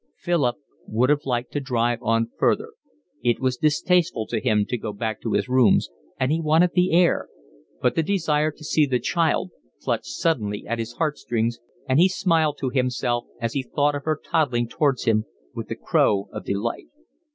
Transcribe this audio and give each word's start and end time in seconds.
Philip 0.17 0.55
would 0.87 1.11
have 1.11 1.25
liked 1.27 1.51
to 1.53 1.59
drive 1.59 1.99
on 2.01 2.31
further, 2.39 2.69
it 3.21 3.39
was 3.39 3.57
distasteful 3.57 4.25
to 4.29 4.39
him 4.41 4.65
to 4.69 4.75
go 4.79 4.93
back 4.93 5.21
to 5.21 5.33
his 5.33 5.47
rooms, 5.47 5.91
and 6.19 6.31
he 6.31 6.41
wanted 6.41 6.71
the 6.73 6.91
air; 6.91 7.27
but 7.83 7.93
the 7.93 8.01
desire 8.01 8.49
to 8.49 8.63
see 8.63 8.87
the 8.87 8.99
child 8.99 9.51
clutched 9.83 10.05
suddenly 10.07 10.65
at 10.65 10.79
his 10.79 10.93
heartstrings, 10.93 11.59
and 11.87 11.99
he 11.99 12.09
smiled 12.09 12.57
to 12.57 12.71
himself 12.71 13.25
as 13.39 13.53
he 13.53 13.61
thought 13.61 13.93
of 13.93 14.05
her 14.05 14.19
toddling 14.19 14.67
towards 14.67 15.03
him 15.03 15.25
with 15.53 15.69
a 15.69 15.75
crow 15.75 16.29
of 16.33 16.45
delight. 16.45 16.87